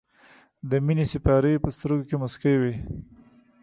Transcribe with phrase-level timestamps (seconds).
[0.69, 2.73] د مینې سېپارې یې په سترګو کې موسکۍ وې.